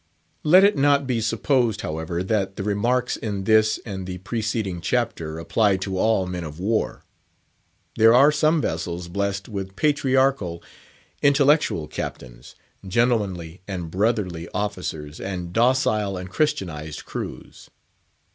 Let 0.41 0.63
it 0.63 0.75
not 0.75 1.05
be 1.05 1.21
supposed, 1.21 1.81
however, 1.81 2.23
that 2.23 2.55
the 2.55 2.63
remarks 2.63 3.15
in 3.15 3.43
this 3.43 3.79
and 3.85 4.07
the 4.07 4.17
preceding 4.17 4.81
chapter 4.81 5.37
apply 5.37 5.77
to 5.77 5.95
all 5.99 6.25
men 6.25 6.43
of 6.43 6.59
war. 6.59 7.05
There 7.97 8.11
are 8.11 8.31
some 8.31 8.61
vessels 8.61 9.07
blessed 9.07 9.47
with 9.47 9.75
patriarchal, 9.75 10.63
intellectual 11.21 11.87
Captains, 11.87 12.55
gentlemanly 12.87 13.61
and 13.67 13.91
brotherly 13.91 14.49
officers, 14.55 15.19
and 15.21 15.53
docile 15.53 16.17
and 16.17 16.31
Christianised 16.31 17.05
crews. 17.05 17.69